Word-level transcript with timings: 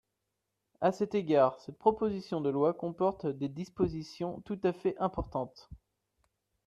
À 0.79 0.91
cet 0.91 1.13
égard, 1.13 1.59
cette 1.59 1.77
proposition 1.77 2.41
de 2.41 2.49
loi 2.49 2.73
comporte 2.73 3.27
des 3.27 3.49
dispositions 3.49 4.41
tout 4.47 4.57
à 4.63 4.73
fait 4.73 4.95
importantes. 4.97 5.69